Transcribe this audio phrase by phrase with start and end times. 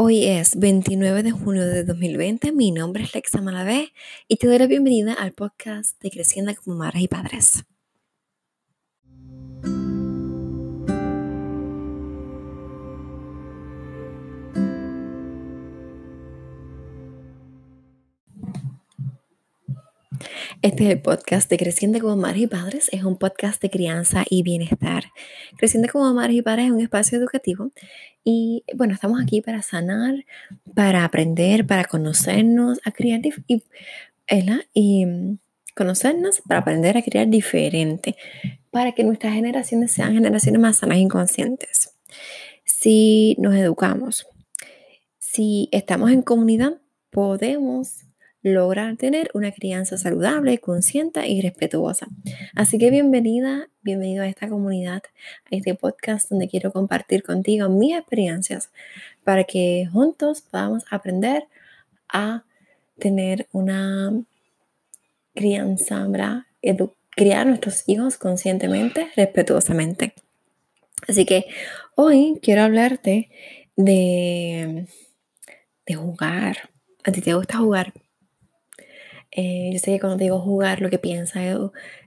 [0.00, 2.52] Hoy es 29 de junio de 2020.
[2.52, 3.92] Mi nombre es Lexa Malavé
[4.28, 7.64] y te doy la bienvenida al podcast de Creciendo como Madres y Padres.
[20.60, 22.88] Este es el podcast de Creciendo como Madres y Padres.
[22.90, 25.04] Es un podcast de crianza y bienestar.
[25.56, 27.70] Creciendo como Madres y Padres es un espacio educativo
[28.24, 30.24] y bueno, estamos aquí para sanar,
[30.74, 33.62] para aprender, para conocernos, a criar y,
[34.74, 35.38] y mm,
[35.76, 38.16] conocernos para aprender a criar diferente,
[38.72, 41.94] para que nuestras generaciones sean generaciones más sanas y conscientes.
[42.64, 44.26] Si nos educamos,
[45.20, 46.80] si estamos en comunidad,
[47.10, 48.07] podemos
[48.42, 52.06] lograr tener una crianza saludable, consciente y respetuosa.
[52.54, 55.02] Así que bienvenida, bienvenido a esta comunidad,
[55.50, 58.70] a este podcast donde quiero compartir contigo mis experiencias
[59.24, 61.44] para que juntos podamos aprender
[62.08, 62.44] a
[62.98, 64.12] tener una
[65.34, 66.06] crianza,
[67.10, 70.14] criar a nuestros hijos conscientemente, respetuosamente.
[71.06, 71.46] Así que
[71.94, 73.30] hoy quiero hablarte
[73.76, 74.86] de,
[75.86, 76.70] de jugar.
[77.04, 77.92] ¿A ti te gusta jugar?
[79.40, 81.42] Eh, yo sé que cuando digo jugar, lo que piensas,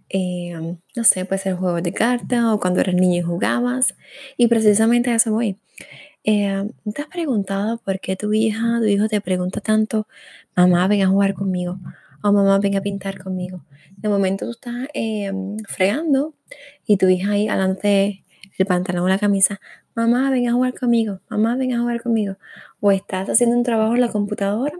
[0.10, 0.54] eh,
[0.98, 3.96] no sé, puede ser juegos de cartas o cuando eras niño y jugabas.
[4.36, 5.58] Y precisamente a eso voy.
[6.26, 10.08] Eh, ¿Te has preguntado por qué tu hija, tu hijo te pregunta tanto,
[10.58, 11.80] mamá, ven a jugar conmigo?
[12.22, 13.64] O mamá, ven a pintar conmigo.
[13.96, 14.88] De momento tú estás
[15.70, 16.34] fregando
[16.86, 18.26] y tu hija ahí adelante
[18.58, 19.60] el pantalón o la camisa,
[19.96, 22.38] mamá, ven a jugar conmigo, mamá, ven a jugar conmigo.
[22.80, 24.74] O estás haciendo un trabajo en la computadora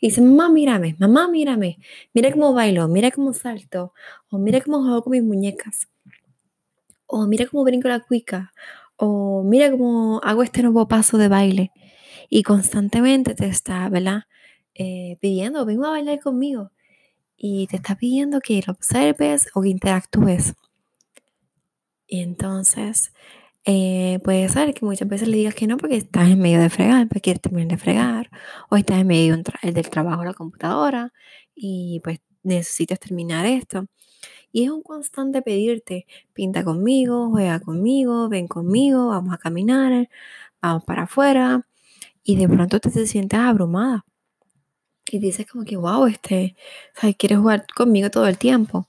[0.00, 1.78] y dices, mamá, mírame, mamá, mírame,
[2.12, 3.92] mira cómo bailo, mira cómo salto,
[4.30, 5.88] o mira cómo juego con mis muñecas,
[7.06, 8.52] o mira cómo brinco la cuica,
[8.96, 11.72] o mira cómo hago este nuevo paso de baile.
[12.28, 14.24] Y constantemente te está, ¿verdad?
[14.74, 16.72] Eh, pidiendo, ven a bailar conmigo.
[17.36, 20.54] Y te está pidiendo que lo observes o que interactúes.
[22.06, 23.12] Y entonces
[23.68, 26.70] eh, puede ser que muchas veces le digas que no porque estás en medio de
[26.70, 28.30] fregar, porque quieres terminar de fregar,
[28.70, 31.12] o estás en medio del trabajo de la computadora
[31.54, 33.86] y pues necesitas terminar esto.
[34.52, 40.08] Y es un constante pedirte, pinta conmigo, juega conmigo, ven conmigo, vamos a caminar,
[40.62, 41.66] vamos para afuera.
[42.24, 44.04] Y de pronto te, te sientes abrumada.
[45.10, 46.56] Y dices como que, wow, este,
[47.18, 48.88] quieres jugar conmigo todo el tiempo.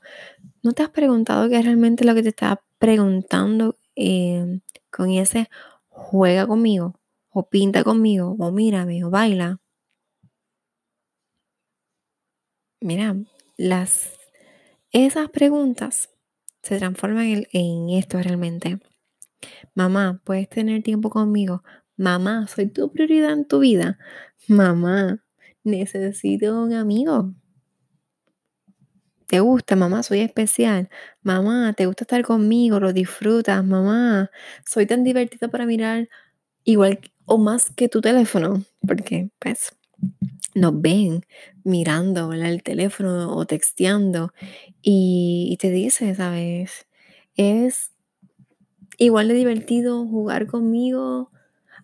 [0.63, 4.59] ¿No te has preguntado qué es realmente lo que te está preguntando eh,
[4.91, 5.49] con ese
[5.89, 6.99] juega conmigo,
[7.29, 9.59] o pinta conmigo, o mírame, o baila.
[12.79, 13.15] Mira,
[13.57, 14.13] las,
[14.91, 16.09] esas preguntas
[16.61, 18.79] se transforman en, en esto realmente.
[19.73, 21.63] Mamá, ¿puedes tener tiempo conmigo?
[21.95, 23.97] Mamá, soy tu prioridad en tu vida.
[24.47, 25.23] Mamá,
[25.63, 27.33] necesito un amigo.
[29.27, 30.03] ¿Te gusta, mamá?
[30.03, 30.89] Soy especial.
[31.21, 32.79] Mamá, ¿te gusta estar conmigo?
[32.79, 33.63] ¿Lo disfrutas?
[33.63, 34.31] Mamá,
[34.65, 36.07] soy tan divertida para mirar
[36.63, 38.63] igual o más que tu teléfono.
[38.87, 39.75] Porque, pues,
[40.55, 41.25] nos ven
[41.65, 44.31] mirando el teléfono o texteando
[44.81, 46.87] y, te dice, ¿sabes?
[47.35, 47.91] Es
[48.97, 51.31] igual de divertido jugar conmigo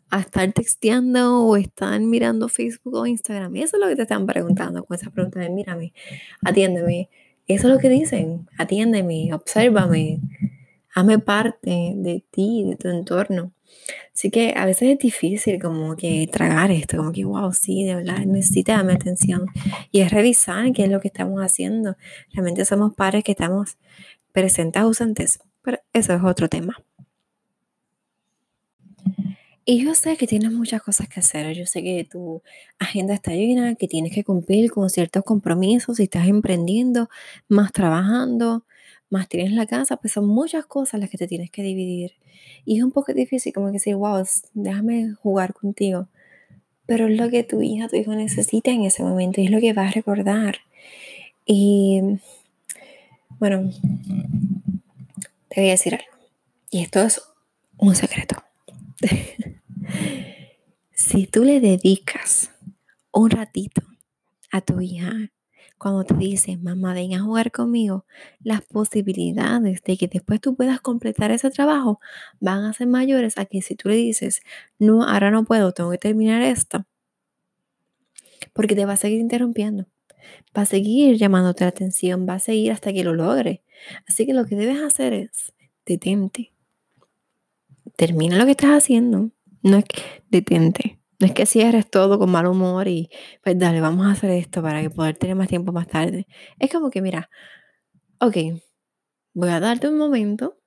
[0.09, 3.57] a estar texteando o estar mirando Facebook o Instagram.
[3.57, 5.93] Eso es lo que te están preguntando con esas preguntas de mírame,
[6.43, 7.09] atiéndeme,
[7.47, 8.47] eso es lo que dicen.
[8.57, 10.19] Atiéndeme, obsérvame,
[10.93, 13.51] hazme parte de ti, de tu entorno.
[14.13, 17.95] Así que a veces es difícil como que tragar esto, como que, wow, sí, de
[17.95, 19.47] verdad, necesita darme atención.
[19.91, 21.97] Y es revisar qué es lo que estamos haciendo.
[22.31, 23.77] Realmente somos padres que estamos
[24.31, 25.39] presentes ausentes.
[25.63, 26.77] Pero eso es otro tema.
[29.65, 32.41] Y yo sé que tienes muchas cosas que hacer, yo sé que tu
[32.79, 37.09] agenda está llena, que tienes que cumplir con ciertos compromisos, si estás emprendiendo,
[37.47, 38.65] más trabajando,
[39.09, 42.13] más tienes la casa, pues son muchas cosas las que te tienes que dividir.
[42.65, 46.09] Y es un poco difícil como que decir, wow, déjame jugar contigo.
[46.85, 49.61] Pero es lo que tu hija, tu hijo necesita en ese momento y es lo
[49.61, 50.57] que va a recordar.
[51.45, 52.01] Y
[53.39, 53.69] bueno,
[55.49, 56.27] te voy a decir algo.
[56.69, 57.21] Y esto es
[57.77, 58.35] un secreto.
[60.91, 62.51] si tú le dedicas
[63.11, 63.81] un ratito
[64.51, 65.31] a tu hija
[65.77, 68.05] cuando te dice, mamá, ven a jugar conmigo,
[68.41, 71.99] las posibilidades de que después tú puedas completar ese trabajo
[72.39, 74.41] van a ser mayores a que si tú le dices,
[74.79, 76.85] no, ahora no puedo, tengo que terminar esto,
[78.53, 79.87] porque te va a seguir interrumpiendo,
[80.57, 83.61] va a seguir llamándote la atención, va a seguir hasta que lo logre.
[84.07, 85.53] Así que lo que debes hacer es
[85.85, 86.53] detente,
[87.97, 89.31] termina lo que estás haciendo,
[89.63, 93.09] no es que detente, No es que cierres todo con mal humor y
[93.43, 96.27] pues dale, vamos a hacer esto para que poder tener más tiempo más tarde.
[96.59, 97.29] Es como que, mira,
[98.19, 98.37] ok,
[99.33, 100.57] voy a darte un momento,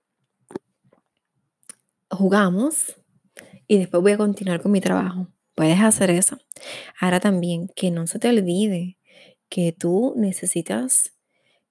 [2.10, 2.96] jugamos
[3.68, 5.28] y después voy a continuar con mi trabajo.
[5.54, 6.38] Puedes hacer eso.
[7.00, 8.98] Ahora también, que no se te olvide
[9.50, 11.14] que tú necesitas,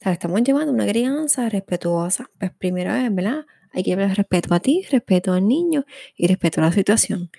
[0.02, 2.30] o sea, estamos llevando una crianza respetuosa.
[2.40, 3.46] Pues primero es, ¿verdad?
[3.76, 5.86] Hay que ver respeto a ti, respeto al niño
[6.16, 7.30] y respeto a la situación.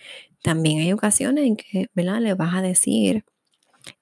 [0.43, 2.21] También hay ocasiones en que, ¿verdad?
[2.21, 3.25] Le vas a decir,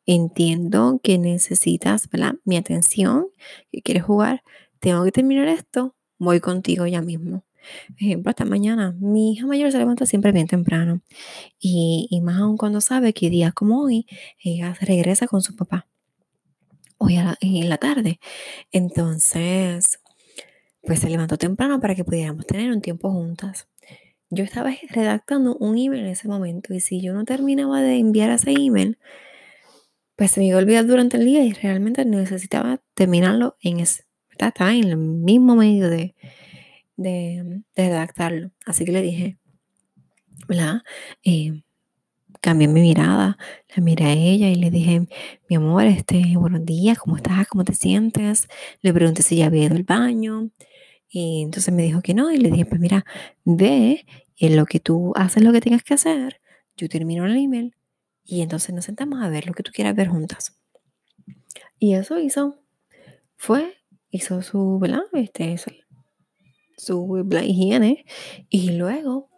[0.04, 2.34] entiendo que necesitas, ¿verdad?
[2.44, 3.28] Mi atención,
[3.70, 4.42] que quieres jugar,
[4.80, 7.44] tengo que terminar esto, voy contigo ya mismo.
[7.98, 8.96] Ejemplo, hasta mañana.
[8.98, 11.02] Mi hija mayor se levanta siempre bien temprano.
[11.60, 14.06] Y, y más aún cuando sabe que días como hoy,
[14.42, 15.86] ella regresa con su papá.
[16.98, 18.18] Hoy en la tarde.
[18.72, 20.00] Entonces,
[20.86, 23.68] pues se levantó temprano para que pudiéramos tener un tiempo juntas.
[24.30, 28.30] Yo estaba redactando un email en ese momento y si yo no terminaba de enviar
[28.30, 28.98] ese email,
[30.16, 34.04] pues se me iba a olvidar durante el día y realmente necesitaba terminarlo en ese,
[34.30, 36.14] estaba en el mismo medio de,
[36.96, 38.50] de, redactarlo.
[38.66, 39.38] Así que le dije,
[40.48, 40.82] ¿verdad?
[41.24, 41.62] Eh,
[42.40, 43.38] cambié mi mirada,
[43.74, 45.08] la miré a ella y le dije,
[45.48, 47.46] mi amor, este, buenos días, ¿cómo estás?
[47.48, 48.48] ¿Cómo te sientes?
[48.82, 50.50] Le pregunté si ya había ido al baño.
[51.16, 52.32] Y entonces me dijo que no.
[52.32, 53.06] Y le dije, pues mira,
[53.44, 54.04] ve
[54.36, 56.40] en lo que tú haces lo que tengas que hacer,
[56.76, 57.76] yo termino el email
[58.24, 60.58] y entonces nos sentamos a ver lo que tú quieras ver juntas.
[61.78, 62.60] Y eso hizo.
[63.36, 63.76] Fue,
[64.10, 65.02] hizo su, ¿verdad?
[65.12, 65.70] Este, su,
[66.76, 68.04] su la higiene.
[68.50, 69.30] Y luego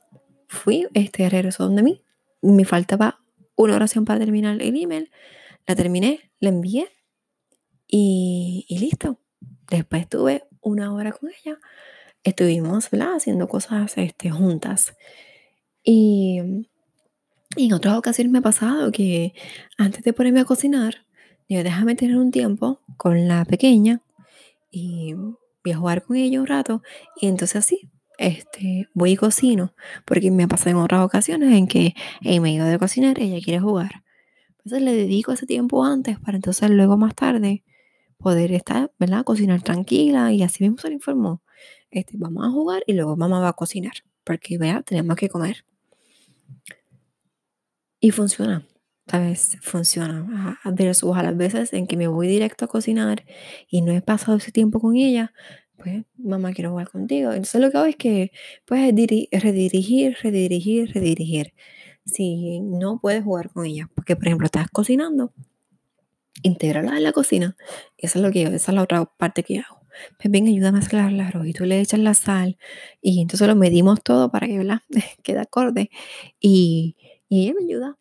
[0.48, 2.02] fui, este, regresó donde mí.
[2.40, 3.20] Me faltaba
[3.54, 5.10] una oración para terminar el email.
[5.66, 6.88] La terminé, la envié
[7.86, 9.20] y, y listo.
[9.68, 11.58] Después estuve una hora con ella
[12.24, 14.96] estuvimos haciendo cosas este, juntas.
[15.82, 16.38] Y,
[17.56, 19.32] en otras ocasiones me ha pasado que
[19.78, 21.06] antes de ponerme a cocinar,
[21.48, 24.02] digo, déjame tener un tiempo con la pequeña
[24.70, 26.82] y voy a jugar con ella un rato.
[27.20, 27.88] Y entonces así,
[28.18, 29.72] este, voy y cocino,
[30.04, 33.60] porque me ha pasado en otras ocasiones en que en medio de cocinar ella quiere
[33.60, 34.02] jugar.
[34.58, 37.62] Entonces le dedico ese tiempo antes para entonces luego más tarde
[38.18, 39.24] poder estar, ¿verdad?
[39.24, 41.42] Cocinar tranquila y así mismo se le informó.
[41.90, 45.64] Este, vamos a jugar y luego mamá va a cocinar, porque vea, tenemos que comer.
[48.00, 48.66] Y funciona,
[49.06, 49.56] ¿sabes?
[49.62, 50.58] Funciona.
[50.64, 53.24] A, a las veces en que me voy directo a cocinar
[53.68, 55.32] y no he pasado ese tiempo con ella,
[55.76, 57.30] pues mamá quiero jugar contigo.
[57.30, 58.32] Entonces lo que hago es que
[58.66, 58.94] puedes
[59.32, 61.54] redirigir, redirigir, redirigir.
[62.04, 65.32] Si no puedes jugar con ella, porque por ejemplo estás cocinando,
[66.42, 67.56] intégrala en la cocina.
[67.96, 69.86] Eso es lo que yo, esa es la otra parte que hago
[70.18, 72.58] pues ven, ayúdame a mezclar el arroz y tú le echas la sal
[73.00, 74.60] y entonces lo medimos todo para que
[75.22, 75.90] quede acorde
[76.40, 76.96] y,
[77.28, 77.98] y ella me ayuda.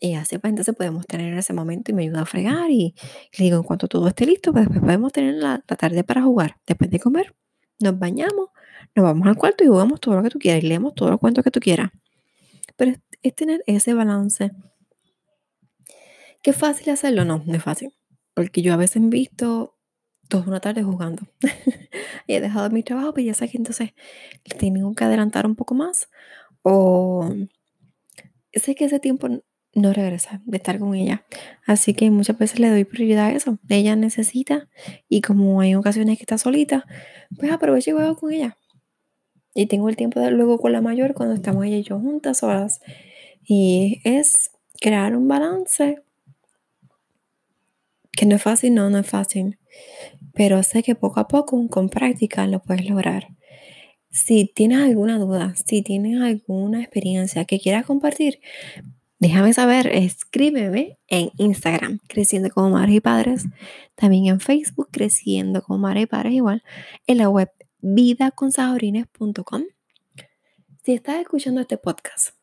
[0.00, 2.94] Y así pues entonces podemos tener ese momento y me ayuda a fregar y,
[3.38, 6.56] le digo, en cuanto todo esté listo, pues después podemos tener la, tarde para jugar.
[6.66, 7.36] Después de comer,
[7.78, 8.48] nos bañamos,
[8.96, 11.20] nos vamos al cuarto y jugamos todo lo que tú quieras y leemos todos los
[11.20, 11.90] cuentos que tú quieras.
[12.76, 14.50] Pero es, tener ese balance.
[16.42, 17.24] ¿Qué fácil hacerlo?
[17.24, 17.94] No, no es fácil.
[18.34, 19.78] Porque yo a veces he visto
[20.28, 21.22] toda una tarde jugando.
[22.26, 23.90] y he dejado mi trabajo, pero ya sé que entonces
[24.58, 26.08] tengo que adelantar un poco más.
[26.62, 27.32] O
[28.52, 29.28] sé que ese tiempo
[29.74, 31.24] no regresa de estar con ella.
[31.66, 33.58] Así que muchas veces le doy prioridad a eso.
[33.68, 34.68] Ella necesita
[35.08, 36.86] y como hay ocasiones que está solita,
[37.38, 38.58] pues aprovecho y juego con ella.
[39.54, 42.38] Y tengo el tiempo de luego con la mayor cuando estamos ella y yo juntas
[42.38, 42.80] solas.
[43.44, 46.02] Y es crear un balance
[48.12, 49.58] que no es fácil, no, no es fácil
[50.34, 53.28] pero sé que poco a poco, con práctica, lo puedes lograr.
[54.10, 58.40] Si tienes alguna duda, si tienes alguna experiencia que quieras compartir,
[59.18, 63.44] déjame saber, escríbeme en Instagram, Creciendo como Madres y Padres,
[63.94, 66.62] también en Facebook, Creciendo como Madres y Padres igual,
[67.06, 67.50] en la web
[67.80, 69.62] vidaconsajorines.com.
[70.84, 72.41] Si estás escuchando este podcast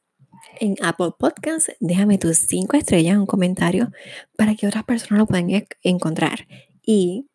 [0.60, 3.92] en Apple Podcasts, déjame tus cinco estrellas, un comentario
[4.38, 5.50] para que otras personas lo puedan
[5.84, 6.48] encontrar.
[6.84, 7.28] Y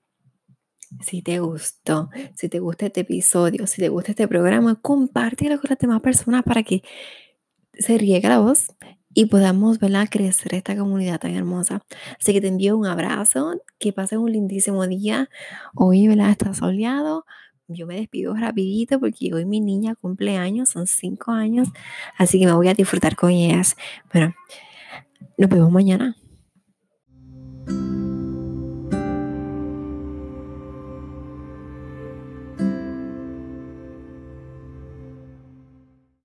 [1.02, 5.70] si te gustó, si te gusta este episodio, si te gusta este programa, compártelo con
[5.70, 6.82] las demás personas para que
[7.78, 8.68] se riegue la voz
[9.14, 10.08] y podamos ¿verdad?
[10.10, 11.82] crecer esta comunidad tan hermosa.
[12.20, 15.30] Así que te envío un abrazo, que pases un lindísimo día.
[15.74, 16.30] Hoy ¿verdad?
[16.30, 17.24] está soleado.
[17.68, 21.68] Yo me despido rapidito porque hoy mi niña cumple años, son cinco años,
[22.18, 23.76] así que me voy a disfrutar con ellas.
[24.12, 24.34] Bueno,
[25.38, 26.14] nos vemos mañana.